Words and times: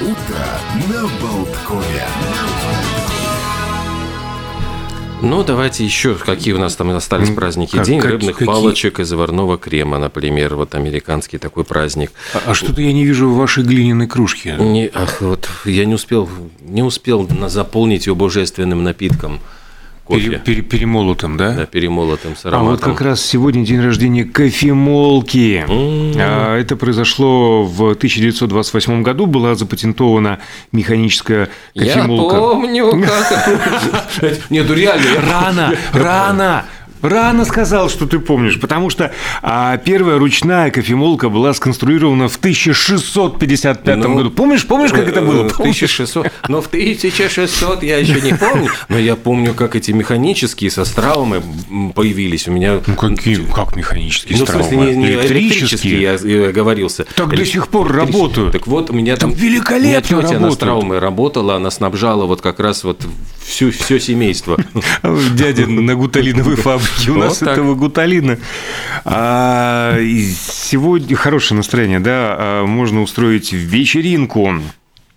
Утро 0.00 0.46
на 0.88 1.02
Болткове. 1.20 2.04
Ну, 5.20 5.42
давайте 5.42 5.84
еще, 5.84 6.14
какие 6.14 6.54
у 6.54 6.58
нас 6.60 6.76
там 6.76 6.90
остались 6.90 7.30
праздники. 7.30 7.74
как- 7.76 7.84
День 7.86 8.00
как- 8.00 8.10
рыбных 8.12 8.34
какие? 8.36 8.46
палочек 8.46 9.00
и 9.00 9.04
заварного 9.04 9.58
крема, 9.58 9.98
например. 9.98 10.54
Вот 10.54 10.76
американский 10.76 11.38
такой 11.38 11.64
праздник. 11.64 12.12
А, 12.34 12.42
а 12.46 12.54
что-то 12.54 12.80
я 12.80 12.92
не 12.92 13.04
вижу 13.04 13.28
в 13.28 13.36
вашей 13.36 13.64
глиняной 13.64 14.06
кружке. 14.06 14.54
Не, 14.60 14.88
ах, 14.94 15.20
вот 15.20 15.48
я 15.64 15.84
не 15.86 15.94
успел, 15.94 16.28
не 16.60 16.84
успел 16.84 17.26
на- 17.28 17.48
заполнить 17.48 18.06
его 18.06 18.14
божественным 18.14 18.84
напитком. 18.84 19.40
Кофе. 20.08 20.22
Пере- 20.24 20.38
пере- 20.38 20.62
перемолотым, 20.62 21.36
да? 21.36 21.52
Да, 21.52 21.66
перемолотым 21.66 22.34
с 22.34 22.44
А 22.46 22.48
вот 22.48 22.54
ароматом. 22.54 22.92
как 22.92 23.02
раз 23.02 23.20
сегодня 23.24 23.62
день 23.64 23.80
рождения 23.82 24.24
кофемолки. 24.24 25.64
А, 25.68 26.56
Это 26.58 26.76
произошло 26.76 27.62
в 27.64 27.94
1928 27.94 29.02
году. 29.02 29.26
Была 29.26 29.54
запатентована 29.54 30.38
механическая 30.72 31.50
Я 31.74 31.94
кофемолка. 31.94 32.36
помню, 32.38 32.90
как... 33.06 34.40
Нет, 34.50 34.66
ну 34.68 34.74
реально. 34.74 35.06
Рано, 35.30 35.74
рано. 35.92 36.64
Рано 37.02 37.44
сказал, 37.44 37.88
что 37.90 38.06
ты 38.06 38.18
помнишь, 38.18 38.58
потому 38.60 38.90
что 38.90 39.12
а, 39.42 39.76
первая 39.78 40.18
ручная 40.18 40.70
кофемолка 40.70 41.28
была 41.28 41.54
сконструирована 41.54 42.28
в 42.28 42.36
1655 42.36 43.96
Ну, 43.96 44.14
году. 44.16 44.30
Помнишь, 44.30 44.66
помнишь, 44.66 44.90
как 44.90 45.08
это 45.08 45.20
было? 45.22 45.48
В 45.48 45.56
Помнишь? 45.56 45.76
1600. 45.82 46.26
Но 46.48 46.60
в 46.60 46.66
1600 46.68 47.82
я 47.82 47.98
еще 47.98 48.20
не 48.20 48.34
помню. 48.34 48.68
Но 48.88 48.98
я 48.98 49.16
помню, 49.16 49.54
как 49.54 49.76
эти 49.76 49.92
механические 49.92 50.70
со 50.70 50.84
стравами 50.84 51.42
м, 51.70 51.92
появились. 51.92 52.48
У 52.48 52.52
меня... 52.52 52.80
Ну, 52.86 52.94
какие, 52.94 53.36
как 53.54 53.76
механические 53.76 54.38
Ну, 54.38 54.44
в 54.44 54.48
смысле, 54.48 54.76
не, 54.78 54.96
не 54.96 55.06
электрические, 55.12 56.00
я 56.02 56.12
я 56.14 56.48
оговорился. 56.48 57.04
Так 57.14 57.28
до 57.30 57.36
Элек- 57.36 57.44
сих 57.46 57.68
пор 57.68 57.86
электрические. 57.90 58.18
работают. 58.20 58.52
Так 58.52 58.66
вот, 58.66 58.90
у 58.90 58.92
меня 58.92 59.16
там... 59.16 59.32
великолепно 59.32 59.78
у 59.86 59.90
меня 59.90 60.00
тетя 60.02 60.16
на 60.16 60.22
работают. 60.24 60.54
Страуме 60.54 60.98
работала, 60.98 61.56
она 61.56 61.70
снабжала 61.70 62.26
вот 62.26 62.40
как 62.40 62.60
раз 62.60 62.84
вот 62.84 63.00
всю, 63.48 63.70
все 63.70 63.98
семейство. 63.98 64.56
Дядя 65.32 65.66
на 65.66 65.94
гуталиновой 65.94 66.56
фабрике. 66.68 67.10
У 67.10 67.16
нас 67.16 67.42
этого 67.42 67.74
гуталина. 67.74 68.38
А, 69.04 69.98
сегодня 70.00 71.16
хорошее 71.16 71.56
настроение, 71.56 72.00
да, 72.00 72.36
а, 72.38 72.66
можно 72.66 73.02
устроить 73.02 73.52
вечеринку. 73.52 74.60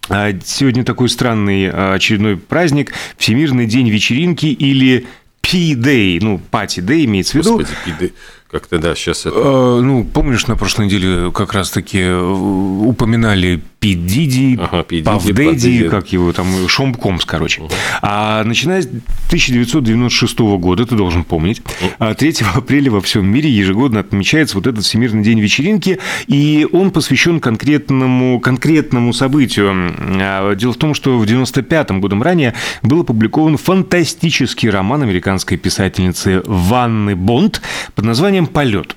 А, 0.09 0.31
Сегодня 0.43 0.83
такой 0.83 1.09
странный 1.09 1.69
очередной 1.69 2.37
праздник– 2.37 2.93
Всемирный 3.17 3.65
день 3.65 3.89
вечеринки 3.89 4.47
или 4.47 5.05
P-Day, 5.41 6.19
ну, 6.21 6.39
Party 6.51 6.83
Day 6.83 7.05
имеется 7.05 7.33
в 7.33 7.35
виду. 7.41 7.57
Господи, 7.57 7.77
пиды. 7.85 8.13
Как-то, 8.51 8.79
да, 8.79 8.95
сейчас 8.95 9.25
это... 9.25 9.35
Э, 9.37 9.79
Ну, 9.81 10.03
помнишь, 10.03 10.47
на 10.47 10.55
прошлой 10.57 10.85
неделе 10.87 11.31
как 11.31 11.53
раз-таки 11.53 11.99
э, 11.99 12.21
упоминали 12.21 13.61
Пи 13.79 13.95
Диди, 13.95 14.59
Ага, 14.61 14.85
Пав 15.03 15.25
Дэдди, 15.25 15.89
как 15.89 16.11
его 16.11 16.31
там, 16.33 16.67
Шомп 16.67 16.97
Комс, 16.97 17.25
короче. 17.25 17.63
А 18.01 18.43
начиная 18.43 18.81
с 18.83 18.85
1996 18.85 20.39
года, 20.39 20.85
ты 20.85 20.95
должен 20.95 21.23
помнить, 21.23 21.61
а 21.97 22.13
3 22.13 22.35
апреля 22.55 22.91
во 22.91 23.01
всем 23.01 23.25
мире 23.25 23.49
ежегодно 23.49 24.01
отмечается 24.01 24.55
вот 24.57 24.67
этот 24.67 24.83
Всемирный 24.83 25.23
день 25.23 25.39
вечеринки, 25.39 25.97
и 26.27 26.67
он 26.71 26.91
посвящен 26.91 27.39
конкретному, 27.39 28.39
конкретному 28.39 29.13
событию. 29.13 29.93
А, 30.21 30.53
Дело 30.55 30.73
в 30.73 30.77
том, 30.77 30.93
что 30.93 31.17
в 31.17 31.25
95 31.25 31.91
годом 32.01 32.21
ранее 32.21 32.53
был 32.83 33.01
опубликован 33.01 33.57
фантастический 33.57 34.69
роман 34.69 35.01
американской 35.03 35.57
писательницы 35.57 36.43
Ванны 36.45 37.15
Бонд 37.15 37.61
под 37.95 38.05
названием 38.05 38.40
«Полет». 38.47 38.95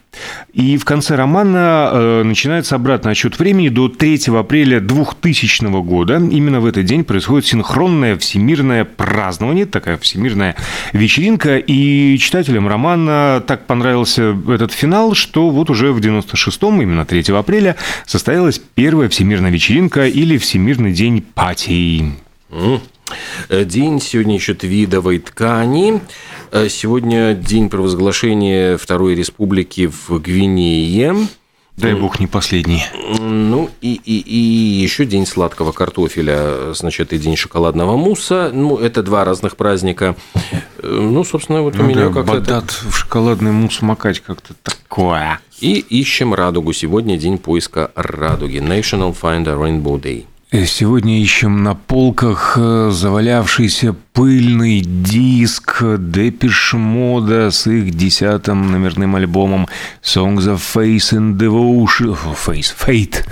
И 0.52 0.76
в 0.76 0.84
конце 0.84 1.16
романа 1.16 1.90
э, 1.92 2.22
начинается 2.22 2.76
обратный 2.76 3.12
отсчет 3.12 3.38
времени 3.38 3.68
до 3.68 3.88
3 3.88 4.20
апреля 4.38 4.80
2000 4.80 5.82
года. 5.82 6.16
Именно 6.16 6.60
в 6.60 6.66
этот 6.66 6.84
день 6.84 7.04
происходит 7.04 7.46
синхронное 7.46 8.16
всемирное 8.16 8.84
празднование, 8.84 9.66
такая 9.66 9.98
всемирная 9.98 10.54
вечеринка. 10.92 11.58
И 11.58 12.16
читателям 12.18 12.68
романа 12.68 13.42
так 13.46 13.66
понравился 13.66 14.36
этот 14.48 14.72
финал, 14.72 15.14
что 15.14 15.50
вот 15.50 15.70
уже 15.70 15.92
в 15.92 15.98
96-м, 15.98 16.82
именно 16.82 17.04
3 17.04 17.34
апреля, 17.34 17.76
состоялась 18.06 18.60
первая 18.74 19.08
всемирная 19.08 19.50
вечеринка 19.50 20.06
или 20.06 20.38
Всемирный 20.38 20.92
день 20.92 21.22
пати. 21.22 22.12
М. 22.50 22.80
Э, 23.48 23.64
День 23.64 24.00
сегодня 24.00 24.34
еще 24.34 24.54
твидовой 24.54 25.18
ткани. 25.18 26.00
Э, 26.52 26.68
Сегодня 26.68 27.34
день 27.34 27.68
провозглашения 27.68 28.76
Второй 28.76 29.14
Республики 29.14 29.86
в 29.86 30.18
Гвинее. 30.20 31.14
Дай 31.76 31.94
бог 31.94 32.20
не 32.20 32.28
последний. 32.28 32.84
Ну, 33.18 33.68
и, 33.80 33.94
и, 34.04 34.20
и 34.20 34.36
еще 34.82 35.04
день 35.04 35.26
сладкого 35.26 35.72
картофеля, 35.72 36.72
значит, 36.72 37.12
и 37.12 37.18
день 37.18 37.34
шоколадного 37.36 37.96
мусса. 37.96 38.52
Ну, 38.54 38.76
это 38.76 39.02
два 39.02 39.24
разных 39.24 39.56
праздника. 39.56 40.14
Э, 40.78 40.86
Ну, 40.86 41.24
собственно, 41.24 41.62
вот 41.62 41.74
у 41.74 41.82
Ну 41.82 41.88
меня 41.88 42.08
да, 42.08 42.14
как-то... 42.14 42.32
это- 42.32 42.40
Бадат 42.40 42.70
в 42.70 42.94
шоколадный 42.96 43.50
мусс 43.52 43.82
макать 43.82 44.20
как-то 44.20 44.54
такое. 44.62 45.40
И 45.60 45.74
ищем 45.80 46.32
радугу. 46.32 46.72
Сегодня 46.72 47.16
день 47.16 47.38
поиска 47.38 47.90
радуги. 47.96 48.58
National 48.58 49.14
Find 49.20 49.48
a 49.48 49.54
Rainbow 49.54 50.00
Day. 50.00 50.26
Э, 50.54 50.66
Сегодня 50.66 51.20
ищем 51.20 51.64
на 51.64 51.74
полках 51.74 52.56
э, 52.56 52.90
завалявшийся 52.92 53.92
пыльный 54.12 54.82
диск 54.82 55.82
Депиш 55.98 56.74
Мода 56.74 57.50
с 57.50 57.66
их 57.66 57.92
десятым 57.92 58.70
номерным 58.70 59.16
альбомом 59.16 59.66
Songs 60.00 60.46
of 60.46 60.60
Face 60.74 61.12
and 61.12 61.36
Devotion, 61.36 62.16
Face, 62.46 62.72
Fate, 62.72 63.26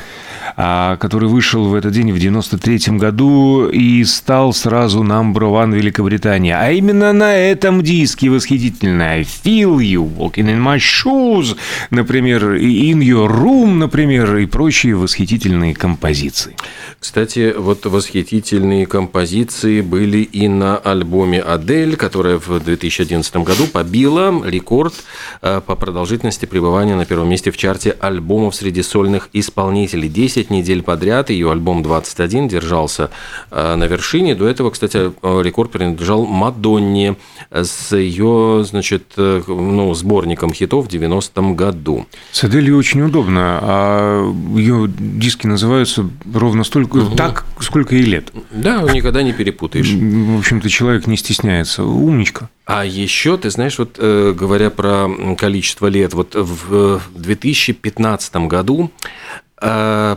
который 0.56 1.28
вышел 1.28 1.68
в 1.68 1.74
этот 1.74 1.92
день 1.92 2.12
в 2.12 2.18
93 2.18 2.98
году 2.98 3.68
и 3.68 4.04
стал 4.04 4.52
сразу 4.52 5.02
number 5.02 5.42
one 5.42 5.74
Великобритании. 5.74 6.52
А 6.52 6.70
именно 6.70 7.12
на 7.12 7.36
этом 7.36 7.82
диске 7.82 8.30
восхитительная 8.30 9.20
Feel 9.20 9.78
You, 9.78 10.16
Walking 10.16 10.48
in 10.48 10.62
My 10.62 10.78
Shoes, 10.78 11.56
например, 11.90 12.54
In 12.54 12.98
Your 12.98 13.28
Room, 13.28 13.74
например, 13.74 14.36
и 14.36 14.46
прочие 14.46 14.94
восхитительные 14.94 15.74
композиции. 15.74 16.56
Кстати, 16.98 17.54
вот 17.56 17.84
восхитительные 17.86 18.86
композиции 18.86 19.80
были 19.80 20.18
и 20.18 20.48
на 20.48 20.76
альбоме 20.76 21.40
«Адель», 21.40 21.96
которая 21.96 22.38
в 22.38 22.60
2011 22.60 23.36
году 23.36 23.66
побила 23.66 24.42
рекорд 24.46 24.94
э, 25.40 25.60
по 25.66 25.74
продолжительности 25.74 26.46
пребывания 26.46 26.94
на 26.94 27.04
первом 27.04 27.28
месте 27.28 27.50
в 27.50 27.56
чарте 27.56 27.96
альбомов 28.00 28.54
среди 28.54 28.82
сольных 28.82 29.28
исполнителей. 29.32 30.08
10 30.08 30.41
недель 30.50 30.82
подряд 30.82 31.30
ее 31.30 31.50
альбом 31.50 31.82
«21» 31.82 32.48
держался 32.48 33.10
э, 33.50 33.74
на 33.74 33.84
вершине. 33.84 34.34
До 34.34 34.46
этого, 34.46 34.70
кстати, 34.70 35.12
э, 35.22 35.42
рекорд 35.42 35.70
принадлежал 35.70 36.24
Мадонне 36.24 37.16
с 37.50 37.96
ее, 37.96 38.64
значит, 38.64 39.12
э, 39.16 39.42
ну, 39.46 39.92
сборником 39.94 40.52
хитов 40.52 40.86
в 40.86 40.88
90-м 40.88 41.56
году. 41.56 42.06
С 42.30 42.44
Аделью 42.44 42.78
очень 42.78 43.02
удобно, 43.02 43.58
а 43.62 44.32
ее 44.56 44.88
диски 44.88 45.46
называются 45.46 46.08
ровно 46.32 46.64
столько, 46.64 47.00
так, 47.16 47.44
сколько 47.60 47.94
ей 47.94 48.04
лет. 48.04 48.32
Да, 48.50 48.82
никогда 48.82 49.22
не 49.22 49.32
перепутаешь. 49.32 49.90
В 49.90 50.38
общем-то, 50.38 50.68
человек 50.68 51.06
не 51.06 51.16
стесняется. 51.16 51.84
Умничка. 51.84 52.48
А 52.64 52.84
еще, 52.84 53.36
ты 53.36 53.50
знаешь, 53.50 53.78
вот 53.78 53.98
говоря 53.98 54.70
про 54.70 55.08
количество 55.36 55.88
лет, 55.88 56.14
вот 56.14 56.34
в 56.34 57.00
2015 57.14 58.36
году 58.46 58.90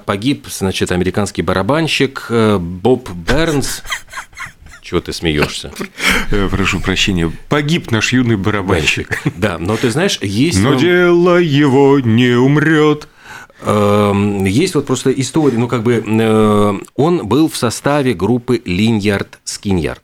погиб, 0.05 0.47
значит, 0.49 0.91
американский 0.91 1.41
барабанщик 1.41 2.27
э, 2.29 2.57
Боб 2.57 3.09
Бернс. 3.11 3.83
Чего 4.81 5.01
ты 5.01 5.13
смеешься? 5.13 5.71
Э, 6.31 6.47
Прошу 6.49 6.79
прощения. 6.79 7.31
Погиб 7.49 7.91
наш 7.91 8.13
юный 8.13 8.35
барабанщик. 8.37 9.19
Да, 9.35 9.57
но 9.57 9.77
ты 9.77 9.89
знаешь, 9.89 10.19
есть... 10.21 10.59
Но 10.61 10.71
он- 10.71 10.77
дело 10.77 11.37
его 11.37 11.99
не 11.99 12.35
умрет. 12.37 13.07
Эм, 13.61 14.43
Есть 14.45 14.75
вот 14.75 14.85
просто 14.85 15.11
история, 15.11 15.57
ну 15.57 15.67
как 15.67 15.81
бы 15.81 16.03
э, 16.05 16.73
он 16.95 17.27
был 17.27 17.49
в 17.49 17.55
составе 17.57 18.13
группы 18.13 18.61
Линьярд 18.65 19.39
Скиньярд. 19.43 20.03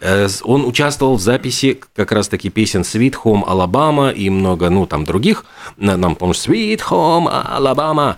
Э, 0.00 0.28
Он 0.42 0.64
участвовал 0.64 1.16
в 1.16 1.20
записи 1.20 1.80
как 1.96 2.12
раз-таки 2.12 2.48
песен 2.50 2.82
Sweet 2.82 3.14
Home 3.24 3.44
Alabama 3.46 4.12
и 4.12 4.30
много, 4.30 4.70
ну, 4.70 4.86
там 4.86 5.04
других. 5.04 5.44
На- 5.78 5.96
Нам, 5.96 6.16
помнишь, 6.16 6.36
Sweet 6.36 6.80
Home 6.90 7.26
Alabama. 7.58 8.16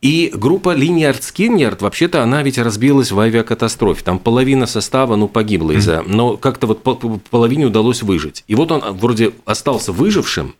И 0.00 0.30
группа 0.32 0.74
Линьярд 0.74 1.22
Скиньярд, 1.24 1.82
вообще-то, 1.82 2.22
она 2.22 2.42
ведь 2.42 2.56
разбилась 2.58 3.10
в 3.10 3.18
авиакатастрофе. 3.18 4.04
Там 4.04 4.20
половина 4.20 4.66
состава, 4.66 5.16
ну, 5.16 5.26
погибла 5.26 5.72
из-за... 5.72 6.02
Но 6.06 6.36
как-то 6.36 6.68
вот 6.68 6.84
по- 6.84 6.94
по- 6.94 7.20
половине 7.30 7.66
удалось 7.66 8.02
выжить. 8.02 8.44
И 8.46 8.54
вот 8.54 8.70
он 8.70 8.80
вроде 8.96 9.32
остался 9.44 9.90
выжившим, 9.90 10.54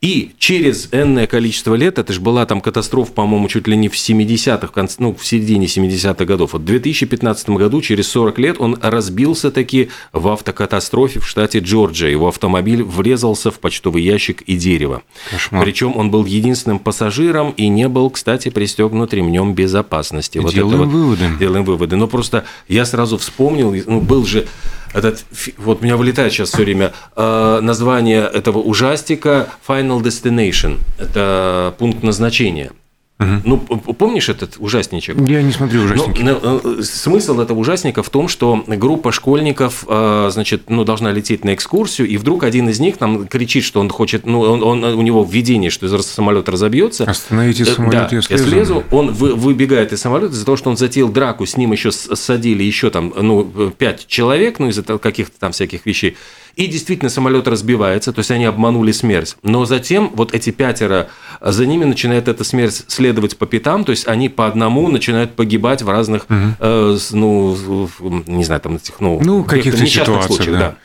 И 0.00 0.32
через 0.38 0.88
энное 0.92 1.26
количество 1.26 1.74
лет, 1.74 1.98
это 1.98 2.12
же 2.12 2.20
была 2.20 2.46
там 2.46 2.60
катастрофа, 2.60 3.12
по-моему, 3.12 3.48
чуть 3.48 3.66
ли 3.66 3.76
не 3.76 3.88
в 3.88 3.94
70-х, 3.94 4.88
ну, 4.98 5.14
в 5.14 5.26
середине 5.26 5.66
70-х 5.66 6.24
годов. 6.24 6.52
Вот 6.52 6.62
в 6.62 6.64
2015 6.64 7.50
году, 7.50 7.80
через 7.80 8.08
40 8.08 8.38
лет, 8.38 8.56
он 8.60 8.78
разбился 8.80 9.50
таки 9.50 9.90
в 10.12 10.28
автокатастрофе 10.28 11.20
в 11.20 11.26
штате 11.26 11.58
Джорджия. 11.58 12.10
Его 12.10 12.28
автомобиль 12.28 12.82
врезался 12.82 13.50
в 13.50 13.58
почтовый 13.58 14.02
ящик 14.02 14.42
и 14.42 14.56
дерево. 14.56 15.02
Кошмар. 15.30 15.64
Причем 15.64 15.96
он 15.96 16.10
был 16.10 16.24
единственным 16.24 16.78
пассажиром 16.78 17.50
и 17.56 17.68
не 17.68 17.88
был, 17.88 18.10
кстати, 18.10 18.50
пристегнут 18.50 19.12
ремнем 19.12 19.54
безопасности. 19.54 20.38
Вот 20.38 20.54
делаем 20.54 20.78
вот, 20.78 20.88
выводы. 20.88 21.24
Делаем 21.38 21.64
выводы. 21.64 21.96
Но 21.96 22.06
просто 22.06 22.44
я 22.68 22.84
сразу 22.84 23.18
вспомнил, 23.18 23.74
ну, 23.86 24.00
был 24.00 24.24
же 24.24 24.46
этот, 24.92 25.24
вот 25.56 25.80
у 25.80 25.84
меня 25.84 25.96
вылетает 25.96 26.32
сейчас 26.32 26.48
все 26.50 26.62
время 26.62 26.92
э, 27.16 27.60
название 27.62 28.22
этого 28.22 28.58
ужастика 28.58 29.48
Final 29.66 30.00
Destination. 30.02 30.78
Это 30.98 31.74
пункт 31.78 32.02
назначения. 32.02 32.72
Угу. 33.20 33.28
Ну, 33.44 33.58
помнишь 33.58 34.28
этот 34.28 34.56
ужасничек? 34.58 35.16
Я 35.28 35.42
не 35.42 35.50
смотрю 35.50 35.82
ужасники. 35.82 36.22
Ну, 36.22 36.60
э, 36.78 36.82
смысл 36.82 37.40
этого 37.40 37.58
ужасника 37.58 38.04
в 38.04 38.10
том, 38.10 38.28
что 38.28 38.62
группа 38.66 39.10
школьников, 39.10 39.84
э, 39.88 40.28
значит, 40.32 40.70
ну, 40.70 40.84
должна 40.84 41.10
лететь 41.10 41.44
на 41.44 41.54
экскурсию, 41.54 42.06
и 42.06 42.16
вдруг 42.16 42.44
один 42.44 42.68
из 42.68 42.78
них 42.78 42.96
там 42.96 43.26
кричит, 43.26 43.64
что 43.64 43.80
он 43.80 43.88
хочет, 43.88 44.24
ну, 44.24 44.40
он, 44.40 44.62
он, 44.62 44.84
у 44.84 45.02
него 45.02 45.26
введение, 45.28 45.70
что 45.70 45.88
самолет 46.00 46.48
разобьется. 46.48 47.04
Остановите 47.04 47.64
э, 47.64 47.66
самолет, 47.66 47.92
да, 47.92 48.08
я 48.12 48.22
слезу. 48.22 48.44
Я 48.44 48.50
слезу. 48.50 48.84
Он 48.92 49.10
вы, 49.10 49.34
выбегает 49.34 49.92
из 49.92 50.00
самолета 50.00 50.34
из-за 50.34 50.44
того, 50.44 50.56
что 50.56 50.70
он 50.70 50.76
затеял 50.76 51.08
драку, 51.08 51.44
с 51.44 51.56
ним 51.56 51.72
еще 51.72 51.90
садили 51.90 52.62
еще 52.62 52.90
там, 52.90 53.12
ну, 53.20 53.72
пять 53.76 54.06
человек, 54.06 54.60
ну, 54.60 54.68
из-за 54.68 54.84
каких-то 54.84 55.40
там 55.40 55.50
всяких 55.50 55.86
вещей. 55.86 56.16
И 56.56 56.66
действительно 56.66 57.10
самолет 57.10 57.48
разбивается, 57.48 58.12
то 58.12 58.20
есть 58.20 58.30
они 58.30 58.44
обманули 58.44 58.92
смерть. 58.92 59.36
Но 59.42 59.64
затем 59.64 60.10
вот 60.14 60.34
эти 60.34 60.50
пятеро, 60.50 61.08
за 61.40 61.66
ними 61.66 61.84
начинает 61.84 62.28
эта 62.28 62.44
смерть 62.44 62.84
следовать 62.88 63.36
по 63.36 63.46
пятам, 63.46 63.84
то 63.84 63.90
есть 63.90 64.08
они 64.08 64.28
по 64.28 64.46
одному 64.46 64.88
начинают 64.88 65.34
погибать 65.34 65.82
в 65.82 65.88
разных, 65.88 66.26
угу. 66.28 66.36
э, 66.58 66.98
ну, 67.12 67.88
не 68.26 68.44
знаю, 68.44 68.60
там 68.60 68.76
этих, 68.76 69.00
ну, 69.00 69.20
ну 69.22 69.44
каких-то 69.44 69.86
ситуациях, 69.86 70.26
случаях, 70.26 70.58
да. 70.58 70.58
да. 70.58 70.76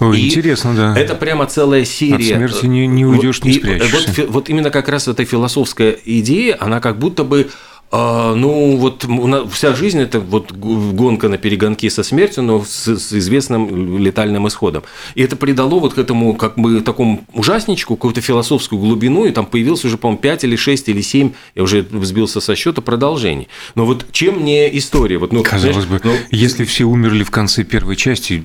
Ой, 0.00 0.18
и 0.18 0.28
интересно, 0.28 0.74
да. 0.74 0.98
Это 0.98 1.14
прямо 1.14 1.46
целая 1.46 1.84
серия. 1.84 2.36
От 2.36 2.38
смерти 2.38 2.66
не, 2.66 2.86
не 2.86 3.04
уйдешь, 3.04 3.42
не 3.42 3.52
спрячешься. 3.52 4.22
Вот, 4.22 4.30
вот 4.30 4.48
именно 4.48 4.70
как 4.70 4.88
раз 4.88 5.08
эта 5.08 5.24
философская 5.24 5.94
идея, 6.04 6.56
она 6.58 6.80
как 6.80 6.98
будто 6.98 7.22
бы 7.22 7.50
а, 7.92 8.34
ну, 8.36 8.76
вот 8.76 9.04
вся 9.52 9.74
жизнь– 9.74 9.98
это 10.00 10.20
вот 10.20 10.52
гонка 10.52 11.28
на 11.28 11.38
перегонки 11.38 11.88
со 11.88 12.04
смертью, 12.04 12.44
но 12.44 12.64
с, 12.64 12.86
с 12.86 13.12
известным 13.12 13.98
летальным 13.98 14.46
исходом. 14.46 14.84
И 15.16 15.22
это 15.22 15.34
придало 15.34 15.80
вот 15.80 15.94
к 15.94 15.98
этому, 15.98 16.34
как 16.34 16.56
бы, 16.56 16.82
такому 16.82 17.24
ужасничку, 17.32 17.96
какую-то 17.96 18.20
философскую 18.20 18.80
глубину, 18.80 19.24
и 19.24 19.32
там 19.32 19.44
появился 19.44 19.88
уже, 19.88 19.98
по-моему, 19.98 20.20
5 20.20 20.44
или 20.44 20.54
6 20.54 20.88
или 20.88 21.00
7, 21.00 21.32
я 21.56 21.62
уже 21.62 21.84
сбился 22.02 22.40
со 22.40 22.54
счета, 22.54 22.80
продолжений. 22.80 23.48
Но 23.74 23.84
вот 23.86 24.06
чем 24.12 24.44
не 24.44 24.76
история? 24.78 25.18
Вот, 25.18 25.32
ну, 25.32 25.42
Казалось 25.42 25.84
знаешь, 25.84 26.02
бы, 26.02 26.08
ну, 26.08 26.14
если 26.30 26.64
все 26.64 26.84
умерли 26.84 27.24
в 27.24 27.32
конце 27.32 27.64
первой 27.64 27.96
части, 27.96 28.44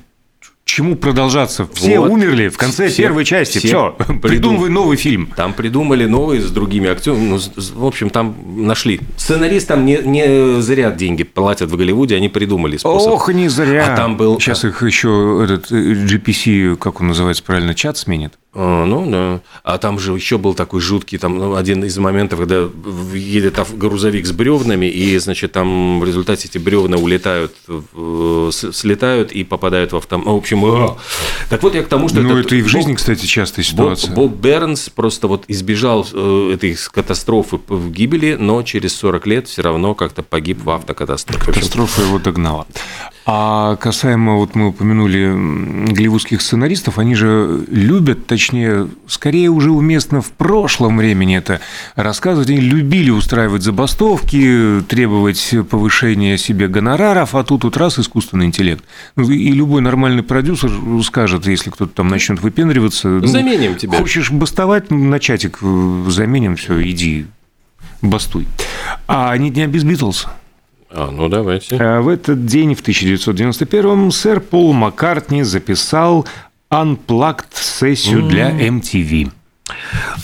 чему 0.75 0.97
продолжаться? 0.97 1.67
Все 1.73 1.99
вот. 1.99 2.09
умерли 2.09 2.49
в 2.49 2.57
конце 2.57 2.89
все, 2.89 3.03
первой 3.03 3.23
части. 3.23 3.59
Все, 3.59 3.95
все. 3.97 4.13
придумывай 4.19 4.69
новый 4.69 4.97
фильм. 4.97 5.31
Там 5.35 5.53
придумали 5.53 6.05
новый 6.05 6.41
с 6.41 6.51
другими 6.51 6.89
актерами. 6.89 7.29
Ну, 7.29 7.39
в 7.75 7.85
общем, 7.85 8.09
там 8.09 8.35
нашли. 8.57 8.99
Сценаристам 9.15 9.85
не, 9.85 9.99
не 9.99 10.61
зря 10.61 10.91
деньги 10.91 11.23
платят 11.23 11.71
в 11.71 11.77
Голливуде, 11.77 12.17
они 12.17 12.27
придумали 12.27 12.75
способ. 12.75 13.13
Ох, 13.13 13.29
не 13.33 13.47
зря. 13.47 13.93
А 13.93 13.95
там 13.95 14.17
был... 14.17 14.37
Сейчас 14.39 14.65
их 14.65 14.83
еще 14.83 15.41
этот 15.45 15.71
э, 15.71 15.75
GPC, 15.75 16.75
как 16.75 16.99
он 16.99 17.07
называется 17.07 17.43
правильно, 17.43 17.73
чат 17.73 17.97
сменит. 17.97 18.33
А, 18.57 18.85
ну, 18.85 19.05
да. 19.09 19.41
А 19.63 19.77
там 19.77 19.99
же 19.99 20.13
еще 20.13 20.37
был 20.37 20.53
такой 20.53 20.79
жуткий, 20.79 21.17
там 21.17 21.37
ну, 21.37 21.55
один 21.55 21.83
из 21.83 21.97
моментов, 21.97 22.39
когда 22.39 22.69
едет 23.13 23.59
грузовик 23.73 24.25
с 24.25 24.31
бревнами, 24.31 24.85
и, 24.85 25.17
значит, 25.17 25.51
там 25.51 25.99
в 25.99 26.05
результате 26.05 26.47
эти 26.47 26.57
бревна 26.57 26.95
улетают, 26.95 27.53
слетают 28.73 29.33
и 29.33 29.43
попадают 29.43 29.91
в 29.91 29.97
автомат. 29.97 30.27
В 30.27 30.35
общем, 30.35 30.63
а. 30.65 30.97
так 31.49 31.63
вот 31.63 31.75
я 31.75 31.83
к 31.83 31.87
тому, 31.87 32.07
что... 32.07 32.21
Ну, 32.21 32.37
это 32.37 32.55
и 32.55 32.61
в 32.61 32.67
жизни, 32.67 32.91
Боб, 32.91 32.97
кстати, 32.97 33.25
частая 33.25 33.65
ситуация. 33.65 34.13
Боб, 34.13 34.31
Боб 34.31 34.39
Бернс 34.39 34.89
просто 34.89 35.27
вот 35.27 35.43
избежал 35.49 36.07
э, 36.13 36.51
этой 36.53 36.77
катастрофы 36.91 37.59
в 37.67 37.91
гибели, 37.91 38.35
но 38.39 38.63
через 38.63 38.95
40 38.95 39.27
лет 39.27 39.47
все 39.49 39.63
равно 39.63 39.95
как-то 39.95 40.23
погиб 40.23 40.63
в 40.63 40.69
автокатастрофе. 40.69 41.45
Катастрофа 41.45 42.01
его 42.03 42.19
догнала. 42.19 42.65
А 43.27 43.75
касаемо, 43.77 44.35
вот 44.35 44.53
мы 44.53 44.67
упомянули 44.67 45.33
голливудских 45.91 46.43
сценаристов, 46.43 46.99
они 46.99 47.15
же 47.15 47.65
любят, 47.69 48.27
точнее, 48.27 48.87
скорее 49.07 49.49
уже 49.49 49.71
уместно 49.71 50.21
в 50.21 50.31
прошлом 50.31 50.97
времени 50.97 51.35
это 51.35 51.59
рассказывать. 51.95 52.51
Они 52.51 52.59
любили 52.59 53.09
устраивать 53.09 53.63
забастовки, 53.63 54.81
требовать 54.87 55.55
повышения 55.71 56.37
себе 56.37 56.67
гонораров, 56.67 57.33
а 57.33 57.43
тут 57.43 57.63
вот 57.63 57.77
раз 57.77 57.97
искусственный 57.97 58.45
интеллект. 58.45 58.83
Ну, 59.15 59.27
и 59.31 59.51
любой 59.51 59.81
нормальный 59.81 60.21
продюсер 60.21 60.71
скажет, 61.03 61.47
если 61.47 61.71
кто-то 61.71 61.95
там 61.95 62.09
начнет 62.09 62.39
выпендриваться... 62.41 63.07
Ну, 63.07 63.25
заменим 63.25 63.71
ну, 63.71 63.77
тебя. 63.79 63.97
Хочешь 63.97 64.29
бастовать 64.29 64.91
на 64.91 65.19
чатик, 65.19 65.57
заменим, 65.61 66.57
все, 66.57 66.79
иди, 66.87 67.25
бастуй. 68.03 68.45
А 69.07 69.31
они 69.31 69.49
дня 69.49 69.65
без 69.65 69.83
Битлз. 69.83 70.27
А, 70.95 71.11
ну 71.11 71.27
давайте. 71.27 71.75
А 71.77 72.01
в 72.01 72.07
этот 72.07 72.45
день, 72.45 72.73
в 72.73 72.81
1991-м, 72.81 74.11
сэр 74.11 74.39
Пол 74.39 74.71
Маккартни 74.71 75.43
записал 75.43 76.25
Unplugged-сессию 76.71 78.21
mm. 78.21 78.27
для 78.29 78.51
MTV. 78.51 79.31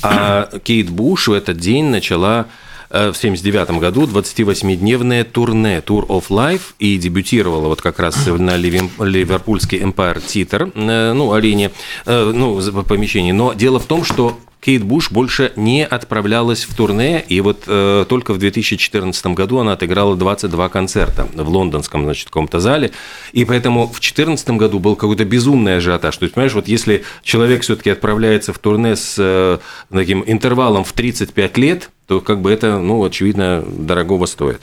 А 0.02 0.50
Кейт 0.64 0.90
Буш 0.90 1.28
в 1.28 1.34
этот 1.34 1.58
день 1.58 1.86
начала 1.86 2.48
э, 2.90 3.12
в 3.12 3.18
1979 3.18 3.82
году 3.82 4.04
28-дневное 4.04 5.26
турне 5.26 5.80
Tour 5.80 6.08
of 6.08 6.30
Life 6.30 6.74
и 6.80 6.98
дебютировала 6.98 7.68
вот 7.68 7.82
как 7.82 8.00
раз 8.00 8.26
на 8.26 8.56
ливерпульский 8.56 9.80
Empire 9.80 10.24
Theater, 10.24 10.72
э, 10.74 11.14
ну, 11.14 11.34
арене, 11.34 11.72
э, 12.06 12.32
ну, 12.34 12.62
помещении. 12.84 13.34
Но 13.34 13.54
дело 13.54 13.80
в 13.80 13.86
том, 13.86 14.06
что 14.06 14.40
Кейт 14.62 14.84
Буш 14.84 15.10
больше 15.10 15.52
не 15.56 15.84
отправлялась 15.84 16.66
в 16.66 16.76
турне, 16.76 17.20
и 17.28 17.42
вот 17.42 17.64
э, 17.66 18.06
только 18.08 18.32
в 18.32 18.38
2014 18.38 19.26
году 19.28 19.58
она 19.58 19.74
отыграла 19.74 20.16
22 20.16 20.70
концерта 20.70 21.28
в 21.34 21.50
лондонском, 21.50 22.04
значит, 22.04 22.26
каком-то 22.28 22.60
зале, 22.60 22.92
и 23.34 23.44
поэтому 23.44 23.88
в 23.88 23.94
2014 23.94 24.52
году 24.52 24.78
был 24.78 24.96
какой-то 24.96 25.26
безумный 25.26 25.78
ажиотаж. 25.78 26.16
То 26.16 26.26
есть, 26.26 26.36
понимаешь, 26.36 26.54
вот 26.54 26.68
если 26.68 27.04
человек 27.24 27.64
все-таки 27.64 27.90
отправляется 27.90 28.54
в 28.54 28.60
турне 28.60 28.96
с 28.96 29.16
э, 29.18 29.58
таким 29.92 30.24
интервалом 30.28 30.84
в 30.84 30.94
35 30.94 31.58
лет, 31.58 31.90
то 32.06 32.22
как 32.22 32.42
бы 32.42 32.52
это, 32.52 32.78
ну, 32.78 33.04
очевидно, 33.04 33.66
дорогого 33.68 34.28
стоит 34.28 34.62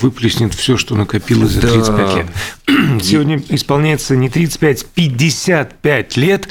выплеснет 0.00 0.54
все, 0.54 0.76
что 0.76 0.94
накопилось 0.94 1.52
за 1.52 1.60
35 1.62 1.96
да. 1.96 2.16
лет. 2.16 3.02
Сегодня 3.02 3.42
исполняется 3.48 4.16
не 4.16 4.28
35, 4.28 4.86
55 4.86 6.16
лет 6.16 6.48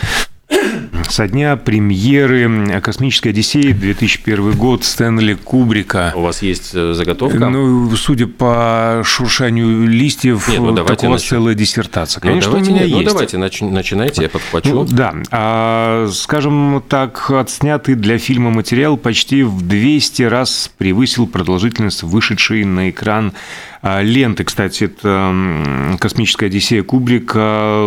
со 1.10 1.28
дня 1.28 1.56
премьеры 1.58 2.82
«Космической 2.82 3.30
Одиссеи» 3.30 3.72
2001 3.72 4.52
год 4.54 4.84
Стэнли 4.84 5.34
Кубрика. 5.36 6.14
У 6.16 6.22
вас 6.22 6.42
есть 6.42 6.72
э, 6.74 6.94
заготовка? 6.94 7.50
Ну, 7.50 7.90
судя 7.96 8.28
по 8.28 9.02
шуршанию 9.04 9.88
листьев, 9.88 10.48
Нет, 10.48 10.60
ну, 10.60 10.72
давайте 10.72 11.08
у 11.08 11.12
вас 11.12 11.22
нач... 11.22 11.30
целая 11.30 11.56
диссертация. 11.56 12.22
Ну, 12.24 12.30
Конечно, 12.30 12.52
ну, 12.52 12.58
давайте, 12.58 12.72
у 12.72 12.76
меня 12.76 12.86
ну, 12.86 12.98
есть. 13.00 13.08
Ну, 13.08 13.14
давайте 13.14 13.38
нач... 13.38 13.62
начинайте, 13.62 14.22
я 14.24 14.30
подхвачу. 14.30 14.70
Ну, 14.70 14.86
да. 14.86 15.16
А, 15.32 16.10
скажем 16.12 16.84
так, 16.88 17.32
отснятый 17.32 17.96
для 17.96 18.18
фильма 18.18 18.50
материал 18.50 18.98
почти 18.98 19.44
в 19.44 19.62
200 19.62 20.24
раз 20.24 20.72
превысил 20.78 21.28
продолжительность 21.28 22.04
вышедшей 22.04 22.64
на 22.66 22.90
экран 22.90 23.34
а, 23.82 24.02
ленты, 24.02 24.44
кстати, 24.44 24.86
это 24.86 25.98
«Космическая 26.00 26.48
Одиссея» 26.48 26.84
Кубрика, 26.84 27.80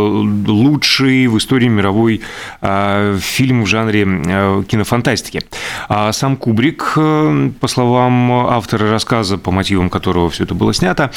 лучший 0.46 1.26
в 1.26 1.36
истории 1.38 1.68
мировой 1.68 2.22
а, 2.60 2.99
фильм 3.20 3.64
в 3.64 3.66
жанре 3.66 4.06
а, 4.06 4.62
кинофантастики. 4.64 5.42
А 5.88 6.12
сам 6.12 6.36
Кубрик, 6.36 6.94
э, 6.96 7.50
по 7.60 7.68
словам 7.68 8.32
автора 8.32 8.90
рассказа, 8.90 9.38
по 9.38 9.50
мотивам 9.50 9.90
которого 9.90 10.30
все 10.30 10.44
это 10.44 10.54
было 10.54 10.72
снято, 10.74 11.10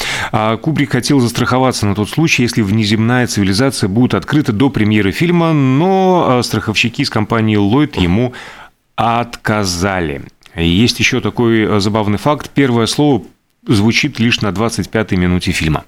Кубрик 0.62 0.92
хотел 0.92 1.20
застраховаться 1.20 1.86
на 1.86 1.94
тот 1.94 2.08
случай, 2.08 2.42
если 2.42 2.62
внеземная 2.62 3.26
цивилизация 3.26 3.88
будет 3.88 4.14
открыта 4.14 4.52
до 4.52 4.70
премьеры 4.70 5.12
фильма, 5.12 5.52
но 5.52 6.40
страховщики 6.42 7.02
из 7.02 7.10
компании 7.10 7.58
Lloyd 7.58 8.00
ему 8.00 8.34
отказали. 8.96 10.22
Есть 10.56 10.98
еще 11.00 11.20
такой 11.20 11.80
забавный 11.80 12.18
факт. 12.18 12.50
Первое 12.54 12.86
слово 12.86 13.22
звучит 13.66 14.18
лишь 14.18 14.40
на 14.40 14.48
25-й 14.48 15.16
минуте 15.16 15.52
фильма. 15.52 15.84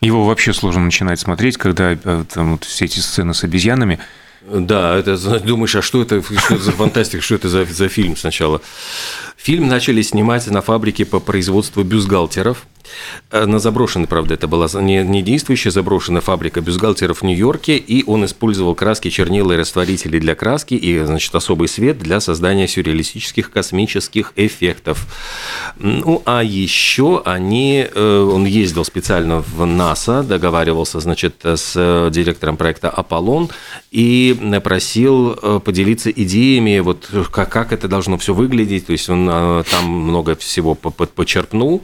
Его 0.00 0.24
вообще 0.24 0.52
сложно 0.52 0.84
начинать 0.84 1.20
смотреть, 1.20 1.56
когда 1.56 1.92
э, 1.92 2.24
там 2.32 2.52
вот 2.52 2.64
все 2.64 2.84
эти 2.84 3.00
сцены 3.00 3.34
с 3.34 3.44
обезьянами. 3.44 3.98
Да, 4.46 4.96
это 4.96 5.16
думаешь, 5.44 5.74
а 5.74 5.82
что 5.82 6.02
это, 6.02 6.22
что 6.22 6.54
это 6.54 6.62
за 6.62 6.72
фантастика, 6.72 7.22
что 7.22 7.34
это 7.36 7.48
за, 7.48 7.64
за 7.64 7.88
фильм 7.88 8.16
сначала? 8.16 8.60
Фильм 9.44 9.68
начали 9.68 10.00
снимать 10.00 10.46
на 10.46 10.62
фабрике 10.62 11.04
по 11.04 11.20
производству 11.20 11.82
бюстгальтеров. 11.82 12.64
Э, 13.30 13.44
на 13.44 13.58
заброшенной, 13.58 14.06
правда, 14.06 14.34
это 14.34 14.48
была 14.48 14.68
не, 14.80 15.02
не 15.02 15.22
действующая 15.22 15.70
заброшенная 15.70 16.22
фабрика 16.22 16.62
бюстгальтеров 16.62 17.20
в 17.20 17.24
Нью-Йорке, 17.24 17.76
и 17.76 18.04
он 18.06 18.24
использовал 18.24 18.74
краски, 18.74 19.10
чернила 19.10 19.52
и 19.52 19.56
растворители 19.56 20.18
для 20.18 20.34
краски 20.34 20.74
и, 20.74 21.04
значит, 21.04 21.34
особый 21.34 21.68
свет 21.68 21.98
для 21.98 22.20
создания 22.20 22.66
сюрреалистических 22.66 23.50
космических 23.50 24.32
эффектов. 24.36 25.06
Ну, 25.78 26.22
а 26.24 26.42
еще 26.42 27.20
они, 27.26 27.86
э, 27.92 28.28
он 28.32 28.46
ездил 28.46 28.86
специально 28.86 29.40
в 29.40 29.66
НАСА, 29.66 30.22
договаривался, 30.22 31.00
значит, 31.00 31.34
с 31.42 32.10
директором 32.10 32.56
проекта 32.56 32.88
«Аполлон» 32.88 33.50
и 33.90 34.34
просил 34.62 35.32
э, 35.32 35.60
поделиться 35.62 36.10
идеями, 36.10 36.78
вот 36.78 37.10
как, 37.30 37.50
как 37.50 37.72
это 37.72 37.88
должно 37.88 38.16
все 38.16 38.32
выглядеть, 38.32 38.86
то 38.86 38.92
есть 38.92 39.08
он 39.10 39.33
там 39.70 39.88
много 39.88 40.34
всего 40.36 40.74
почерпнул. 40.74 41.82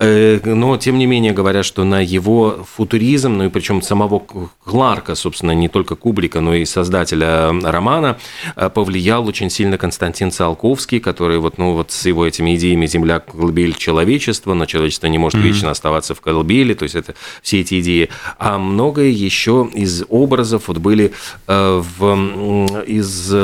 Э, 0.00 0.38
но, 0.44 0.76
тем 0.76 0.98
не 0.98 1.06
менее, 1.06 1.32
говорят, 1.32 1.64
что 1.64 1.84
на 1.84 2.00
его 2.00 2.64
футуризм, 2.76 3.38
ну 3.38 3.44
и 3.44 3.48
причем 3.48 3.82
самого 3.82 4.22
Кларка, 4.64 5.16
собственно, 5.16 5.52
не 5.52 5.68
только 5.68 5.96
Кубрика, 5.96 6.40
но 6.40 6.54
и 6.54 6.64
создателя 6.64 7.52
романа, 7.62 8.18
э, 8.54 8.70
повлиял 8.70 9.26
очень 9.26 9.50
сильно 9.50 9.76
Константин 9.76 10.30
Циолковский, 10.30 11.00
который 11.00 11.38
вот, 11.38 11.58
ну, 11.58 11.72
вот 11.72 11.90
с 11.90 12.06
его 12.06 12.26
этими 12.26 12.54
идеями 12.54 12.86
«Земля– 12.86 13.18
колыбель 13.20 13.74
человечества», 13.74 14.54
но 14.54 14.66
человечество 14.66 15.08
не 15.08 15.18
может 15.18 15.40
mm-hmm. 15.40 15.42
вечно 15.42 15.70
оставаться 15.70 16.14
в 16.14 16.20
колыбели, 16.20 16.74
то 16.74 16.84
есть 16.84 16.94
это 16.94 17.14
все 17.42 17.60
эти 17.60 17.80
идеи. 17.80 18.08
А 18.38 18.58
многое 18.58 19.10
еще 19.10 19.68
из 19.74 20.04
образов 20.08 20.68
вот 20.68 20.78
были 20.78 21.12
э, 21.48 21.82
в, 21.98 22.84
из, 22.86 23.34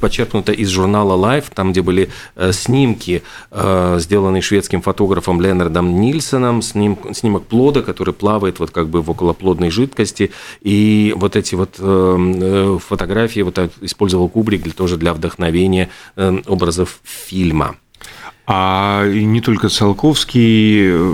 подчеркнуто 0.00 0.52
из 0.52 0.70
журнала 0.70 1.16
Life, 1.16 1.46
там, 1.54 1.72
где 1.72 1.82
были 1.82 2.08
снимки, 2.56 3.22
сделанные 3.52 4.42
шведским 4.42 4.82
фотографом 4.82 5.40
Леннер 5.40 5.66
Бернардом 5.66 6.00
Нильсоном, 6.00 6.62
сним, 6.62 6.98
снимок 7.12 7.46
плода, 7.46 7.82
который 7.82 8.14
плавает 8.14 8.58
вот 8.60 8.70
как 8.70 8.88
бы 8.88 9.02
в 9.02 9.10
околоплодной 9.10 9.70
жидкости. 9.70 10.30
И 10.62 11.12
вот 11.16 11.36
эти 11.36 11.54
вот 11.54 11.76
э, 11.78 12.16
э 12.16 12.78
фотографии 12.78 13.40
вот 13.40 13.58
использовал 13.80 14.28
Кубрик 14.28 14.74
тоже 14.74 14.96
для 14.96 15.12
вдохновения 15.12 15.88
э, 16.16 16.38
образов 16.46 17.00
фильма. 17.02 17.76
А 18.46 19.06
не 19.08 19.40
только 19.40 19.68
Циолковский, 19.68 20.88
э, 20.88 21.12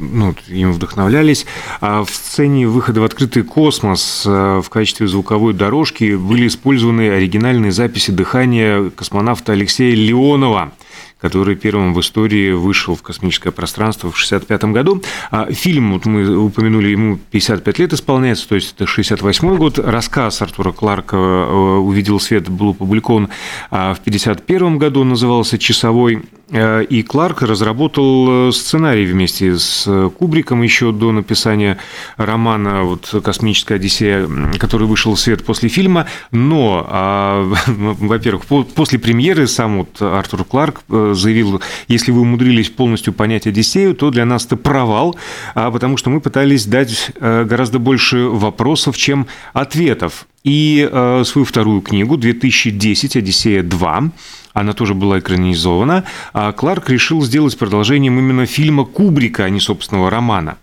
ну, 0.00 0.34
им 0.48 0.72
вдохновлялись, 0.72 1.46
а 1.80 2.04
в 2.04 2.10
сцене 2.10 2.68
выхода 2.68 3.00
в 3.00 3.04
открытый 3.04 3.42
космос 3.42 4.24
э, 4.26 4.60
в 4.62 4.68
качестве 4.68 5.08
звуковой 5.08 5.54
дорожки 5.54 6.14
были 6.16 6.46
использованы 6.46 7.10
оригинальные 7.10 7.72
записи 7.72 8.10
дыхания 8.10 8.90
космонавта 8.90 9.52
Алексея 9.52 9.94
Леонова– 9.94 10.72
который 11.20 11.56
первым 11.56 11.94
в 11.94 12.00
истории 12.00 12.52
вышел 12.52 12.94
в 12.94 13.02
космическое 13.02 13.50
пространство 13.50 14.10
в 14.10 14.14
1965 14.14 14.72
году. 14.72 15.02
А 15.30 15.50
фильм, 15.50 15.92
вот 15.92 16.06
мы 16.06 16.36
упомянули, 16.36 16.88
ему 16.88 17.18
55 17.30 17.78
лет 17.78 17.92
исполняется, 17.92 18.48
то 18.48 18.54
есть 18.54 18.74
это 18.74 18.86
68 18.86 19.56
год. 19.56 19.78
Рассказ 19.78 20.40
Артура 20.42 20.72
Кларка 20.72 21.16
э, 21.16 21.52
увидел 21.78 22.20
свет, 22.20 22.48
был 22.48 22.70
опубликован 22.70 23.28
а 23.70 23.94
в 23.94 23.98
1951 23.98 24.78
году, 24.78 25.04
назывался 25.04 25.58
«Часовой». 25.58 26.22
Э, 26.50 26.82
и 26.82 27.02
Кларк 27.02 27.42
разработал 27.42 28.48
э, 28.48 28.52
сценарий 28.52 29.06
вместе 29.06 29.58
с 29.58 30.10
Кубриком 30.18 30.62
еще 30.62 30.92
до 30.92 31.12
написания 31.12 31.78
романа 32.16 32.84
вот, 32.84 33.14
«Космическая 33.22 33.74
Одиссея», 33.74 34.28
который 34.58 34.86
вышел 34.86 35.14
в 35.14 35.20
свет 35.20 35.44
после 35.44 35.68
фильма. 35.68 36.06
Но, 36.30 36.86
а, 36.88 37.52
во-первых, 37.66 38.44
после 38.46 38.98
премьеры 38.98 39.46
сам 39.46 39.78
вот 39.78 40.00
Артур 40.00 40.44
Кларк 40.44 40.80
заявил, 40.88 41.60
если 41.86 42.12
вы 42.12 42.22
умудрились 42.22 42.70
полностью 42.70 43.12
понять 43.12 43.46
Одиссею, 43.46 43.94
то 43.94 44.10
для 44.10 44.24
нас 44.24 44.46
это 44.46 44.56
провал, 44.56 45.16
а 45.54 45.70
потому 45.70 45.96
что 45.96 46.10
мы 46.10 46.20
пытались 46.20 46.66
дать 46.66 47.10
э, 47.20 47.44
гораздо 47.44 47.78
больше 47.78 48.28
вопросов, 48.28 48.96
чем 48.96 49.26
ответов. 49.52 50.26
И 50.44 50.88
э, 50.90 51.24
свою 51.24 51.44
вторую 51.44 51.82
книгу 51.82 52.16
«2010. 52.16 53.18
Одиссея 53.18 53.62
2» 53.62 54.10
она 54.60 54.72
тоже 54.72 54.94
была 54.94 55.18
экранизована, 55.18 56.04
а 56.32 56.52
Кларк 56.52 56.90
решил 56.90 57.22
сделать 57.22 57.56
продолжением 57.56 58.18
именно 58.18 58.46
фильма 58.46 58.84
Кубрика, 58.84 59.44
а 59.44 59.50
не 59.50 59.60
собственного 59.60 60.10
романа. 60.10 60.58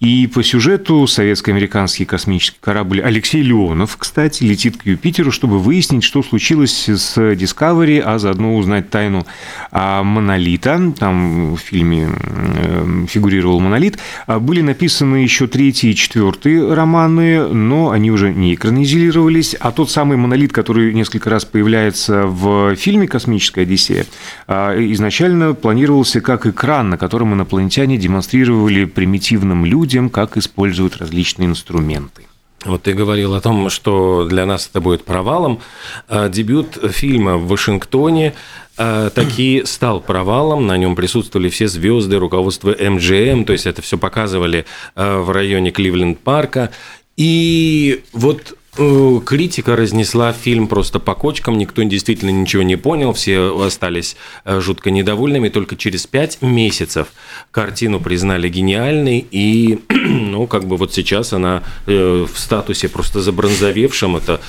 И 0.00 0.26
по 0.26 0.42
сюжету 0.42 1.06
советско-американский 1.06 2.06
космический 2.06 2.56
корабль 2.58 3.02
Алексей 3.02 3.42
Леонов, 3.42 3.98
кстати, 3.98 4.42
летит 4.44 4.78
к 4.78 4.86
Юпитеру, 4.86 5.30
чтобы 5.30 5.58
выяснить, 5.58 6.04
что 6.04 6.22
случилось 6.22 6.88
с 6.88 7.18
Discovery, 7.18 8.00
а 8.00 8.18
заодно 8.18 8.56
узнать 8.56 8.88
тайну 8.88 9.26
Монолита. 9.70 10.92
Там 10.98 11.54
в 11.54 11.58
фильме 11.58 12.08
э, 12.14 13.06
фигурировал 13.08 13.60
Монолит. 13.60 13.98
А 14.26 14.40
были 14.40 14.62
написаны 14.62 15.16
еще 15.16 15.46
третий 15.46 15.90
и 15.90 15.94
четвертый 15.94 16.72
романы, 16.72 17.48
но 17.48 17.90
они 17.90 18.10
уже 18.10 18.32
не 18.32 18.54
экранизировались. 18.54 19.54
А 19.60 19.70
тот 19.70 19.90
самый 19.90 20.16
Монолит, 20.16 20.52
который 20.52 20.94
несколько 20.94 21.28
раз 21.28 21.44
появляется 21.44 22.22
в 22.26 22.74
фильме 22.76 23.06
«Космическая 23.06 23.62
Одиссея», 23.62 24.06
а, 24.46 24.74
изначально 24.92 25.52
планировался 25.52 26.22
как 26.22 26.46
экран, 26.46 26.88
на 26.88 26.96
котором 26.96 27.34
инопланетяне 27.34 27.98
демонстрировали 27.98 28.86
примитивным 28.86 29.49
людям 29.50 29.64
людям, 29.64 30.10
как 30.10 30.36
используют 30.36 30.96
различные 30.96 31.48
инструменты. 31.48 32.26
Вот 32.64 32.82
ты 32.82 32.92
говорил 32.92 33.34
о 33.34 33.40
том, 33.40 33.70
что 33.70 34.26
для 34.28 34.44
нас 34.44 34.68
это 34.68 34.80
будет 34.80 35.04
провалом. 35.04 35.60
А, 36.08 36.28
дебют 36.28 36.78
фильма 36.90 37.38
в 37.38 37.48
Вашингтоне 37.48 38.34
а, 38.76 39.08
таки 39.10 39.62
стал 39.66 40.00
провалом. 40.00 40.66
На 40.66 40.76
нем 40.76 40.94
присутствовали 40.94 41.48
все 41.48 41.68
звезды, 41.68 42.18
руководство 42.18 42.70
МГМ, 42.70 43.44
то 43.44 43.52
есть 43.52 43.66
это 43.66 43.80
все 43.80 43.96
показывали 43.96 44.66
а, 44.94 45.22
в 45.22 45.30
районе 45.30 45.70
Кливленд-парка. 45.70 46.70
И 47.16 48.02
вот 48.12 48.56
критика 48.76 49.76
разнесла 49.76 50.32
фильм 50.32 50.68
просто 50.68 51.00
по 51.00 51.14
кочкам, 51.14 51.58
никто 51.58 51.82
действительно 51.82 52.30
ничего 52.30 52.62
не 52.62 52.76
понял, 52.76 53.12
все 53.12 53.58
остались 53.60 54.16
э, 54.44 54.60
жутко 54.60 54.90
недовольными. 54.90 55.48
Только 55.48 55.76
через 55.76 56.06
пять 56.06 56.40
месяцев 56.40 57.08
картину 57.50 58.00
признали 58.00 58.48
гениальной, 58.48 59.26
и, 59.30 59.80
ну, 59.88 60.46
как 60.46 60.66
бы 60.66 60.76
вот 60.76 60.94
сейчас 60.94 61.32
она 61.32 61.62
э, 61.86 62.26
в 62.32 62.38
статусе 62.38 62.88
просто 62.88 63.20
забронзовевшем. 63.20 64.16
Это, 64.16 64.40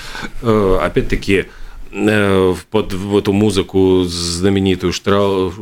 опять-таки, 0.41 1.45
Э, 1.45 1.60
под 1.91 2.93
в 2.93 3.17
эту 3.17 3.33
музыку 3.33 4.03
знаменитую 4.03 4.93
Штрау, 4.93 5.53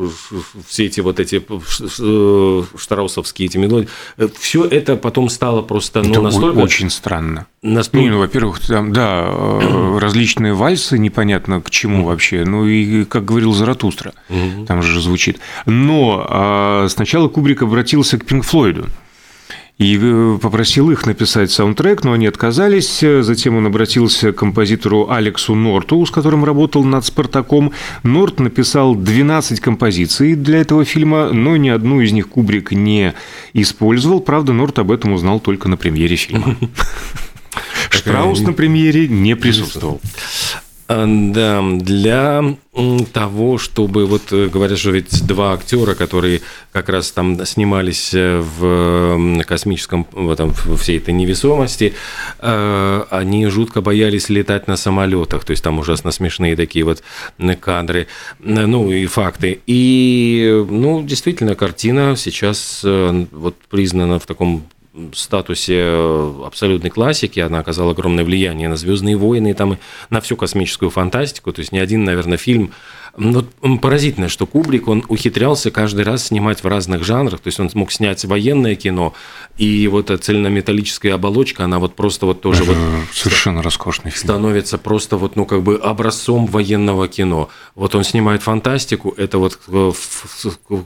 все 0.67 0.85
эти 0.85 0.99
вот 1.01 1.19
эти 1.19 1.41
э, 1.41 2.63
штраусовские 2.77 3.47
эти 3.47 3.57
мелодии, 3.57 3.89
э, 4.17 4.27
все 4.39 4.65
это 4.65 4.95
потом 4.95 5.29
стало 5.29 5.61
просто 5.61 6.01
ну, 6.03 6.11
это 6.11 6.21
настолько... 6.21 6.57
очень 6.59 6.89
странно. 6.89 7.47
Настолько... 7.61 8.03
Не, 8.03 8.11
ну, 8.11 8.19
во-первых, 8.19 8.59
там, 8.59 8.93
да, 8.93 9.27
различные 9.99 10.53
вальсы, 10.53 10.99
непонятно 10.99 11.61
к 11.61 11.69
чему 11.71 12.05
вообще, 12.05 12.45
ну 12.45 12.65
и, 12.65 13.05
как 13.05 13.25
говорил 13.25 13.53
Заратустра, 13.53 14.13
там 14.67 14.81
же 14.83 15.01
звучит. 15.01 15.39
Но 15.65 16.25
а, 16.29 16.87
сначала 16.89 17.27
Кубрик 17.27 17.63
обратился 17.63 18.17
к 18.17 18.25
Пинк 18.25 18.45
Флойду 18.45 18.85
и 19.79 19.97
э, 19.99 20.37
попросил 20.41 20.91
их 20.91 21.05
написать 21.05 21.51
саундтрек, 21.51 22.03
но 22.03 22.11
они 22.11 22.27
отказались. 22.27 22.99
Затем 22.99 23.55
он 23.55 23.65
обратился 23.65 24.33
к 24.33 24.35
композитору 24.35 25.09
Алексу 25.09 25.55
Норту, 25.55 26.05
с 26.05 26.11
которым 26.11 26.43
работал 26.43 26.83
над 26.83 27.05
«Спартаком». 27.05 27.71
Норт 28.03 28.41
написал 28.41 28.93
12 28.93 29.61
композиций 29.61 30.35
для 30.35 30.59
этого 30.59 30.83
фильма, 30.83 31.29
но 31.31 31.55
ни 31.55 31.69
одну 31.69 32.01
из 32.01 32.11
них 32.11 32.27
Кубрик 32.27 32.73
не 32.73 33.13
использовал. 33.53 34.19
Правда, 34.19 34.51
Норт 34.51 34.77
об 34.79 34.91
этом 34.91 35.13
узнал 35.13 35.39
только 35.39 35.69
на 35.69 35.77
премьере 35.77 36.17
фильма. 36.17 36.57
Штраус 37.89 38.41
на 38.41 38.51
премьере 38.51 39.07
не 39.07 39.35
присутствовал. 39.35 40.01
А, 40.91 41.05
да, 41.07 41.61
для 41.61 42.43
того, 43.13 43.59
чтобы, 43.59 44.07
вот 44.07 44.33
э, 44.33 44.47
говорят, 44.47 44.79
что 44.79 44.89
ведь 44.89 45.23
два 45.27 45.53
актера, 45.53 45.93
которые 45.93 46.41
как 46.71 46.89
раз 46.89 47.11
там 47.11 47.45
снимались 47.45 48.11
э, 48.15 48.39
в 48.39 49.43
космическом, 49.43 50.07
в 50.11 50.31
этом, 50.31 50.51
всей 50.77 50.97
этой 50.97 51.13
невесомости, 51.13 51.93
э, 52.39 53.03
они 53.11 53.45
жутко 53.49 53.81
боялись 53.81 54.29
летать 54.29 54.67
на 54.67 54.77
самолетах, 54.77 55.45
то 55.45 55.51
есть 55.51 55.63
там 55.63 55.77
ужасно 55.77 56.09
смешные 56.09 56.55
такие 56.55 56.83
вот 56.83 57.03
кадры, 57.61 58.07
ну 58.39 58.91
и 58.91 59.05
факты. 59.05 59.61
И, 59.67 60.65
ну, 60.71 61.03
действительно, 61.03 61.53
картина 61.53 62.15
сейчас 62.17 62.81
вот 62.83 63.55
признана 63.69 64.17
в 64.17 64.25
таком 64.25 64.63
статусе 65.13 65.77
э, 65.77 66.33
абсолютной 66.45 66.89
классики, 66.89 67.39
она 67.39 67.59
оказала 67.59 67.91
огромное 67.91 68.23
влияние 68.23 68.67
на 68.69 68.75
«Звездные 68.75 69.15
войны», 69.15 69.53
там, 69.53 69.77
на 70.09 70.21
всю 70.21 70.35
космическую 70.35 70.89
фантастику, 70.89 71.51
то 71.51 71.59
есть 71.59 71.71
ни 71.71 71.77
один, 71.77 72.03
наверное, 72.03 72.37
фильм 72.37 72.71
ну, 73.19 73.77
поразительно, 73.79 74.29
что 74.29 74.45
Кубрик, 74.45 74.87
он 74.87 75.03
ухитрялся 75.07 75.71
каждый 75.71 76.05
раз 76.05 76.27
снимать 76.27 76.63
в 76.63 76.67
разных 76.67 77.03
жанрах, 77.03 77.41
то 77.41 77.47
есть 77.47 77.59
он 77.59 77.69
мог 77.73 77.91
снять 77.91 78.23
военное 78.25 78.75
кино, 78.75 79.13
и 79.57 79.87
вот 79.87 80.09
эта 80.09 80.23
цельнометаллическая 80.23 81.15
оболочка, 81.15 81.65
она 81.65 81.79
вот 81.79 81.95
просто 81.95 82.25
вот 82.25 82.41
тоже 82.41 82.63
Это 82.63 82.71
вот 82.71 82.79
совершенно 83.13 83.61
роскошный 83.61 84.11
фильм. 84.11 84.23
становится 84.23 84.77
просто 84.77 85.17
вот, 85.17 85.35
ну, 85.35 85.45
как 85.45 85.63
бы 85.63 85.75
образцом 85.75 86.45
военного 86.45 87.07
кино. 87.07 87.49
Вот 87.75 87.93
он 87.93 88.03
снимает 88.03 88.41
фантастику, 88.41 89.13
это 89.17 89.37
вот 89.37 89.59
э, 89.67 89.91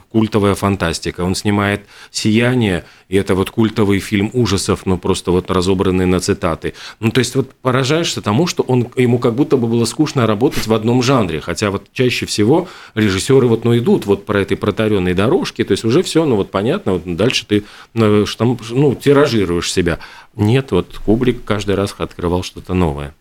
культовая 0.09 0.55
фантастика. 0.55 1.21
Он 1.21 1.35
снимает 1.35 1.81
«Сияние», 2.09 2.83
и 3.09 3.15
это 3.15 3.35
вот 3.35 3.51
культовый 3.51 3.99
фильм 3.99 4.31
ужасов, 4.33 4.85
ну, 4.85 4.97
просто 4.97 5.31
вот 5.31 5.51
разобранный 5.51 6.07
на 6.07 6.19
цитаты. 6.19 6.73
Ну, 6.99 7.11
то 7.11 7.19
есть 7.19 7.35
вот 7.35 7.53
поражаешься 7.61 8.21
тому, 8.21 8.47
что 8.47 8.63
он, 8.63 8.87
ему 8.95 9.19
как 9.19 9.35
будто 9.35 9.55
бы 9.55 9.67
было 9.67 9.85
скучно 9.85 10.25
работать 10.25 10.65
в 10.65 10.73
одном 10.73 11.03
жанре, 11.03 11.39
хотя 11.39 11.69
вот 11.69 11.91
чаще 11.93 12.22
всего 12.25 12.67
режиссеры 12.95 13.47
вот, 13.47 13.65
ну, 13.65 13.77
идут 13.77 14.05
вот 14.05 14.25
по 14.25 14.33
этой 14.33 14.57
протаренной 14.57 15.13
дорожке, 15.13 15.63
то 15.63 15.71
есть 15.71 15.83
уже 15.83 16.03
все, 16.03 16.25
ну, 16.25 16.35
вот 16.35 16.51
понятно, 16.51 16.93
вот 16.93 17.03
дальше 17.05 17.45
ты 17.45 17.63
ну, 17.93 18.25
там, 18.37 18.57
ну, 18.69 18.95
тиражируешь 18.95 19.71
себя. 19.71 19.99
Нет, 20.35 20.71
вот 20.71 20.97
Кубрик 21.05 21.43
каждый 21.43 21.75
раз 21.75 21.95
открывал 21.97 22.43
что-то 22.43 22.73
новое. 22.73 23.13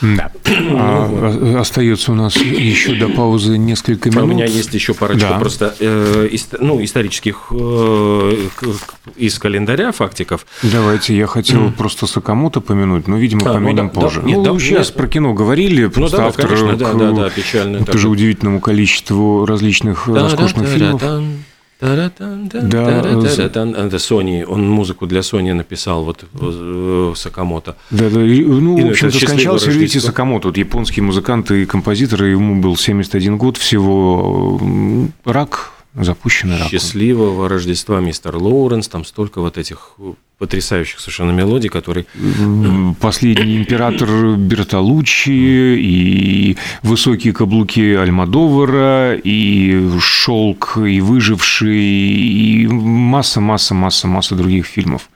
Да. 0.00 0.30
А, 0.72 1.56
остается 1.60 2.12
у 2.12 2.14
нас 2.14 2.36
еще 2.36 2.94
до 2.94 3.08
паузы 3.08 3.58
несколько 3.58 4.08
А 4.08 4.12
минут. 4.12 4.24
У 4.24 4.32
меня 4.34 4.46
есть 4.46 4.72
еще 4.74 4.94
парочка 4.94 5.28
Да. 5.30 5.38
просто 5.38 5.74
э, 5.78 6.28
ис- 6.32 6.56
ну, 6.60 6.82
исторических 6.82 7.48
э, 7.50 8.36
к- 8.56 8.66
из 9.16 9.38
календаря 9.38 9.92
фактиков. 9.92 10.46
Давайте, 10.62 11.16
я 11.16 11.26
хотел 11.26 11.70
просто 11.72 12.06
Сакамото 12.06 12.60
помянуть, 12.60 13.08
но, 13.08 13.16
видимо, 13.18 13.42
А, 13.44 13.48
ну 13.48 13.54
помянем 13.54 13.88
да, 13.88 13.94
да, 13.94 14.00
позже. 14.00 14.22
нет, 14.24 14.38
ну, 14.38 14.44
да, 14.54 14.58
сейчас 14.58 14.88
нет. 14.88 14.96
про 14.96 15.06
кино 15.08 15.34
говорили, 15.34 15.86
просто 15.86 16.16
да, 16.16 16.26
автор 16.28 16.46
конечно, 16.46 16.76
да, 16.76 16.90
к 16.92 16.96
да, 16.98 17.10
да, 17.12 17.30
печальный 17.30 17.78
тоже 17.84 17.98
такой. 17.98 18.12
удивительному 18.12 18.60
количеству 18.60 19.44
различных 19.46 20.06
роскошных 20.08 20.66
фильмов. 20.68 21.00
Да. 21.00 21.20
Та-ра-тан-тан-та-ра-тан-та-ра-тан. 21.80 23.74
Это 23.74 23.96
Sony, 23.96 24.44
он 24.44 24.68
музыку 24.68 25.06
для 25.06 25.20
Sony 25.20 25.54
написал, 25.54 26.04
вот 26.04 26.24
Сакамото. 27.16 27.76
Да, 27.90 28.10
да, 28.10 28.18
ну, 28.18 28.78
И 28.78 28.82
в 28.84 28.90
общем-то, 28.90 29.12
«Счастливое 29.12 29.38
скончался 29.38 29.66
Рюити 29.66 29.80
Рождество». 29.80 30.10
Сакамото, 30.10 30.48
вот 30.48 30.58
японский 30.58 31.00
музыкант 31.00 31.50
и 31.50 31.64
композитор, 31.64 32.24
ему 32.24 32.60
был 32.60 32.76
71 32.76 33.38
год 33.38 33.56
всего, 33.56 34.60
рак, 35.24 35.72
запущенный 35.94 36.58
рак. 36.58 36.68
Счастливого 36.68 37.48
Рождества, 37.48 38.00
мистер 38.00 38.36
Лоуренс, 38.36 38.88
там 38.88 39.04
столько 39.04 39.40
вот 39.40 39.58
этих 39.58 39.92
потрясающих 40.38 41.00
совершенно 41.00 41.32
мелодий, 41.32 41.68
которые... 41.68 42.06
Последний 43.00 43.56
император 43.58 44.36
Бертолуччи, 44.36 45.30
и 45.30 46.56
высокие 46.82 47.32
каблуки 47.32 47.94
Альмадовара, 47.94 49.14
и 49.16 49.98
шелк, 50.00 50.78
и 50.78 51.00
выживший, 51.00 51.78
и 51.78 52.66
масса, 52.66 53.40
масса, 53.40 53.74
масса, 53.74 54.06
масса 54.06 54.34
других 54.34 54.66
фильмов. 54.66 55.10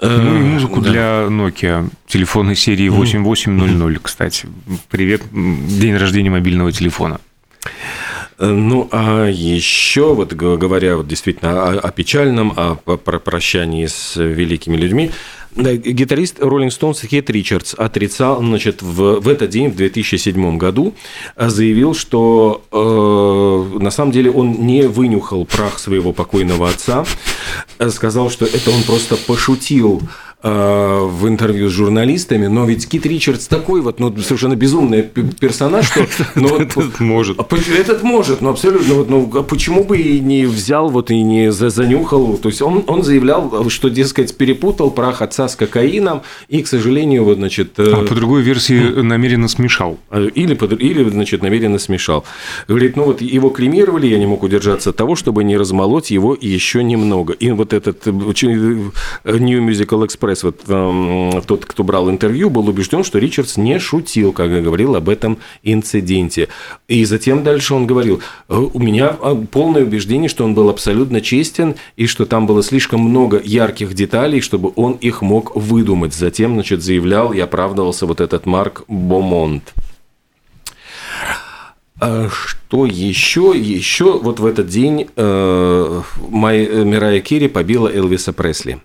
Ну 0.00 0.36
и 0.36 0.42
музыку 0.42 0.80
Э, 0.80 0.84
да. 0.84 0.90
для 0.90 1.00
Nokia 1.28 1.88
телефонной 2.06 2.56
серии 2.56 2.88
8800, 2.88 3.98
кстати. 4.02 4.46
Привет, 4.90 5.22
день 5.32 5.96
рождения 5.96 6.30
мобильного 6.30 6.70
телефона. 6.70 7.18
Э, 8.38 8.46
Ну, 8.46 8.88
а 8.92 9.26
еще, 9.28 10.14
вот 10.14 10.32
говоря 10.32 10.96
вот 10.98 11.08
действительно 11.08 11.68
о, 11.70 11.78
о 11.78 11.90
печальном, 11.90 12.52
о, 12.56 12.74
п- 12.76 12.96
про 12.96 13.18
прощании 13.18 13.86
с 13.86 14.16
великими 14.16 14.76
людьми, 14.76 15.10
да, 15.54 15.74
гитарист 15.74 16.36
Роллинг 16.40 16.70
Стоунс 16.70 17.00
Хит 17.00 17.30
Ричардс 17.30 17.72
отрицал, 17.78 18.40
значит, 18.42 18.82
в, 18.82 19.20
в 19.20 19.28
этот 19.28 19.48
день, 19.48 19.70
в 19.70 19.76
2007 19.76 20.58
году, 20.58 20.92
э, 21.34 21.48
заявил, 21.48 21.94
что 21.94 22.62
э, 22.70 23.78
на 23.82 23.90
самом 23.90 24.12
деле 24.12 24.30
он 24.30 24.66
не 24.66 24.82
вынюхал 24.82 25.46
прах 25.46 25.78
своего 25.78 26.12
покойного 26.12 26.68
отца, 26.68 27.06
э, 27.78 27.88
сказал, 27.88 28.28
что 28.30 28.44
это 28.44 28.70
он 28.70 28.82
просто 28.82 29.16
пошутил 29.16 30.02
э, 30.02 30.25
в 30.42 31.26
интервью 31.28 31.68
с 31.68 31.72
журналистами, 31.72 32.46
но 32.46 32.66
ведь 32.66 32.88
Кит 32.88 33.06
Ричардс 33.06 33.46
такой 33.46 33.80
вот, 33.80 33.98
ну, 33.98 34.14
совершенно 34.18 34.54
безумный 34.54 35.02
персонаж, 35.02 35.86
что... 35.86 36.06
ну, 36.34 36.48
вот- 36.48 36.62
Этот 36.76 37.00
может. 37.00 37.38
а 37.40 37.46
Этот 37.76 38.02
может, 38.02 38.40
но 38.42 38.50
абсолютно. 38.50 38.94
Вот, 38.94 39.08
ну, 39.10 39.30
а 39.34 39.42
почему 39.42 39.82
бы 39.82 39.98
и 39.98 40.20
не 40.20 40.44
взял 40.46 40.88
вот 40.90 41.10
и 41.10 41.20
не 41.22 41.50
за- 41.50 41.70
занюхал? 41.70 42.36
То 42.36 42.48
есть 42.48 42.60
он, 42.62 42.84
он 42.86 43.02
заявлял, 43.02 43.68
что, 43.70 43.88
дескать, 43.88 44.36
перепутал 44.36 44.90
прах 44.90 45.22
отца 45.22 45.48
с 45.48 45.56
кокаином 45.56 46.22
и, 46.48 46.62
к 46.62 46.66
сожалению, 46.68 47.24
вот, 47.24 47.38
значит, 47.38 47.78
э, 47.78 47.92
А 47.92 48.04
по 48.04 48.14
другой 48.14 48.42
версии 48.42 49.00
намеренно 49.02 49.48
смешал. 49.48 49.98
или, 50.34 50.54
под- 50.54 50.80
или, 50.80 51.08
значит, 51.08 51.42
намеренно 51.42 51.78
смешал. 51.78 52.24
Говорит, 52.68 52.96
ну 52.96 53.04
вот 53.04 53.20
его 53.22 53.48
кремировали, 53.48 54.06
я 54.06 54.18
не 54.18 54.26
мог 54.26 54.42
удержаться 54.42 54.90
от 54.90 54.96
того, 54.96 55.16
чтобы 55.16 55.44
не 55.44 55.56
размолоть 55.56 56.10
его 56.10 56.36
еще 56.38 56.84
немного. 56.84 57.32
И 57.32 57.50
вот 57.52 57.72
этот 57.72 58.06
э, 58.06 58.10
э, 58.10 59.38
New 59.38 59.60
Musical 59.66 60.06
Express, 60.06 60.25
вот 60.42 60.60
эм, 60.68 61.42
тот, 61.42 61.64
кто 61.64 61.84
брал 61.84 62.10
интервью, 62.10 62.50
был 62.50 62.68
убежден, 62.68 63.04
что 63.04 63.18
Ричардс 63.18 63.56
не 63.56 63.78
шутил, 63.78 64.30
и 64.30 64.60
говорил 64.60 64.96
об 64.96 65.08
этом 65.08 65.38
инциденте. 65.62 66.48
И 66.88 67.04
затем 67.04 67.44
дальше 67.44 67.74
он 67.74 67.86
говорил, 67.86 68.20
«Э, 68.48 68.56
у 68.56 68.78
меня 68.78 69.16
э, 69.20 69.36
полное 69.50 69.82
убеждение, 69.82 70.28
что 70.28 70.44
он 70.44 70.54
был 70.54 70.68
абсолютно 70.68 71.20
честен, 71.20 71.76
и 71.96 72.06
что 72.06 72.26
там 72.26 72.46
было 72.46 72.62
слишком 72.62 73.00
много 73.00 73.40
ярких 73.42 73.94
деталей, 73.94 74.40
чтобы 74.40 74.72
он 74.76 74.92
их 74.92 75.22
мог 75.22 75.54
выдумать. 75.56 76.14
Затем, 76.14 76.54
значит, 76.54 76.82
заявлял 76.82 77.32
и 77.32 77.40
оправдывался 77.40 78.06
вот 78.06 78.20
этот 78.20 78.46
Марк 78.46 78.84
Бомонт. 78.88 79.74
А 81.98 82.28
Что 82.28 82.84
еще? 82.84 83.52
Еще 83.56 84.18
вот 84.18 84.40
в 84.40 84.46
этот 84.46 84.68
день 84.68 85.08
э, 85.16 86.02
э, 86.16 86.84
Мирая 86.84 87.20
Керри 87.20 87.48
побила 87.48 87.88
Элвиса 87.88 88.32
Пресли. 88.32 88.80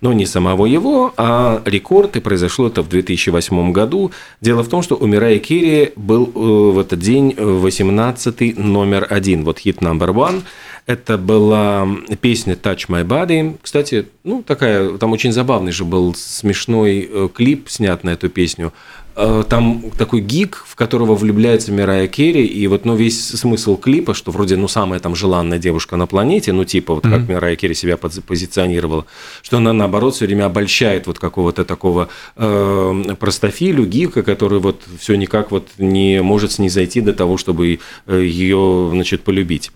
Но 0.00 0.12
не 0.12 0.26
самого 0.26 0.66
его, 0.66 1.12
а 1.16 1.62
рекорд, 1.64 2.16
и 2.16 2.20
произошло 2.20 2.68
это 2.68 2.82
в 2.82 2.88
2008 2.88 3.72
году. 3.72 4.12
Дело 4.40 4.62
в 4.62 4.68
том, 4.68 4.82
что 4.82 4.96
у 4.96 5.06
Мирая 5.06 5.38
Керри 5.38 5.92
был 5.96 6.30
э, 6.34 6.38
в 6.74 6.78
этот 6.78 6.98
день 6.98 7.34
18 7.36 8.58
номер 8.58 9.06
один, 9.10 9.44
вот 9.44 9.58
хит 9.58 9.78
number 9.78 10.12
one. 10.12 10.42
Это 10.86 11.16
была 11.16 11.88
песня 12.20 12.54
Touch 12.54 12.88
My 12.88 13.04
Body. 13.04 13.56
Кстати, 13.62 14.06
ну, 14.22 14.42
такая, 14.42 14.98
там 14.98 15.12
очень 15.12 15.32
забавный 15.32 15.72
же 15.72 15.84
был 15.84 16.14
смешной 16.14 17.08
э, 17.10 17.28
клип 17.32 17.70
снят 17.70 18.04
на 18.04 18.10
эту 18.10 18.28
песню. 18.28 18.72
Э, 19.16 19.44
Там 19.48 19.84
такой 19.96 20.20
гик, 20.20 20.64
в 20.66 20.74
которого 20.74 21.14
влюбляется 21.14 21.70
Мирая 21.72 22.08
Керри, 22.08 22.44
и 22.44 22.66
вот 22.66 22.84
ну, 22.84 22.96
весь 22.96 23.28
смысл 23.28 23.76
клипа, 23.76 24.12
что 24.14 24.32
вроде 24.32 24.56
ну 24.56 24.66
самая 24.68 24.98
там 25.00 25.14
желанная 25.14 25.58
девушка 25.58 25.96
на 25.96 26.06
планете, 26.06 26.52
ну 26.52 26.64
типа 26.64 26.94
вот 26.94 27.04
как 27.04 27.28
Мирая 27.28 27.54
Керри 27.56 27.74
себя 27.74 27.94
пози- 27.94 28.22
позиционировала, 28.22 29.06
что 29.42 29.58
она 29.58 29.72
наоборот 29.72 30.14
все 30.14 30.26
время 30.26 30.46
обольщает 30.46 31.06
вот 31.06 31.18
какого-то 31.18 31.64
такого 31.64 32.08
э, 32.36 33.14
простофилю, 33.20 33.86
гика, 33.86 34.22
который 34.22 34.58
вот 34.58 34.82
все 34.98 35.14
никак 35.16 35.50
вот 35.52 35.68
не 35.78 36.20
может 36.22 36.52
снизойти 36.52 37.00
до 37.00 37.12
того, 37.12 37.36
чтобы 37.36 37.78
ее, 38.08 38.88
значит, 38.92 39.22
полюбить. 39.22 39.70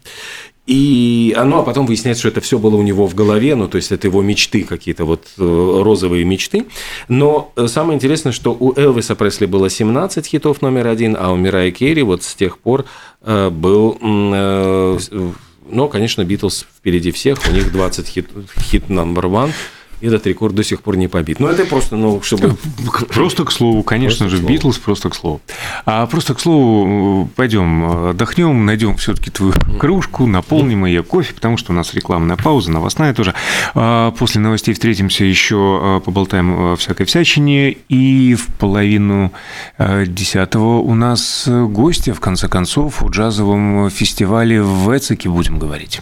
И 0.68 1.34
оно, 1.34 1.60
а 1.60 1.62
потом 1.62 1.86
выясняется, 1.86 2.20
что 2.20 2.28
это 2.28 2.42
все 2.42 2.58
было 2.58 2.76
у 2.76 2.82
него 2.82 3.06
в 3.06 3.14
голове, 3.14 3.54
ну, 3.54 3.68
то 3.68 3.76
есть 3.76 3.90
это 3.90 4.06
его 4.06 4.20
мечты 4.20 4.64
какие-то, 4.64 5.06
вот 5.06 5.26
э, 5.38 5.80
розовые 5.82 6.26
мечты. 6.26 6.66
Но 7.08 7.52
э, 7.56 7.68
самое 7.68 7.96
интересное, 7.96 8.32
что 8.32 8.52
у 8.52 8.78
Элвиса 8.78 9.14
Пресли 9.14 9.46
было 9.46 9.70
17 9.70 10.26
хитов 10.26 10.60
номер 10.60 10.88
один, 10.88 11.16
а 11.18 11.32
у 11.32 11.36
Мирай 11.36 11.70
Керри 11.70 12.02
вот 12.02 12.22
с 12.22 12.34
тех 12.34 12.58
пор 12.58 12.84
э, 13.22 13.48
был, 13.48 13.96
э, 14.02 14.98
ну, 15.70 15.88
конечно, 15.88 16.22
Битлз 16.22 16.66
впереди 16.76 17.12
всех, 17.12 17.38
у 17.48 17.52
них 17.52 17.72
20 17.72 18.06
хит, 18.06 18.28
хит 18.60 18.90
номер 18.90 19.24
one, 19.24 19.52
этот 20.00 20.26
рекорд 20.26 20.54
до 20.54 20.64
сих 20.64 20.82
пор 20.82 20.96
не 20.96 21.08
побит. 21.08 21.40
Ну, 21.40 21.48
это 21.48 21.64
просто, 21.64 21.96
ну, 21.96 22.20
чтобы... 22.22 22.56
Просто 23.12 23.44
к 23.44 23.52
слову, 23.52 23.82
конечно 23.82 24.26
Просто 24.26 24.36
же, 24.36 24.36
слову. 24.38 24.52
Битлз 24.52 24.78
просто 24.78 25.10
к 25.10 25.14
слову. 25.14 25.40
А 25.84 26.06
просто 26.06 26.34
к 26.34 26.40
слову, 26.40 27.28
пойдем 27.36 28.10
отдохнем, 28.10 28.64
найдем 28.66 28.96
все-таки 28.96 29.30
твою 29.30 29.54
кружку, 29.78 30.26
наполним 30.26 30.84
ее 30.84 31.02
кофе, 31.02 31.34
потому 31.34 31.56
что 31.56 31.72
у 31.72 31.74
нас 31.74 31.94
рекламная 31.94 32.36
пауза, 32.36 32.70
новостная 32.70 33.14
тоже. 33.14 33.34
А 33.74 34.12
После 34.12 34.40
новостей 34.40 34.74
встретимся 34.74 35.24
еще, 35.24 35.56
а, 35.56 36.00
поболтаем 36.00 36.72
о 36.72 36.76
всякой 36.76 37.06
всячине. 37.06 37.76
И 37.88 38.34
в 38.34 38.46
половину 38.54 39.32
а, 39.76 40.04
десятого 40.06 40.78
у 40.78 40.94
нас 40.94 41.48
гости, 41.48 42.12
в 42.12 42.20
конце 42.20 42.48
концов, 42.48 43.02
о 43.02 43.08
джазовом 43.08 43.90
фестивале 43.90 44.62
в 44.62 44.96
Эцике 44.96 45.28
будем 45.28 45.58
говорить. 45.58 46.00